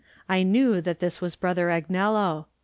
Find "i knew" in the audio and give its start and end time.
0.27-0.81